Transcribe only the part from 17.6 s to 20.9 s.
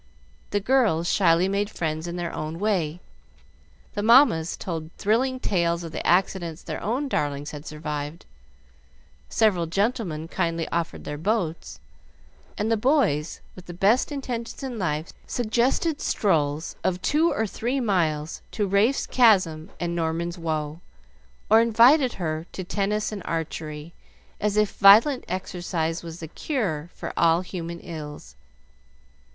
miles to Rafe's Chasm and Norman's Woe,